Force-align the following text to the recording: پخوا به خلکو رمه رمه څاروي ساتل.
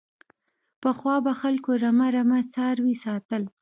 پخوا 0.81 1.15
به 1.25 1.33
خلکو 1.41 1.71
رمه 1.83 2.07
رمه 2.15 2.39
څاروي 2.53 2.95
ساتل. 3.03 3.43